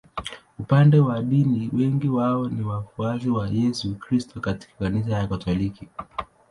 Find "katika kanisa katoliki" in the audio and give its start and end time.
4.39-5.87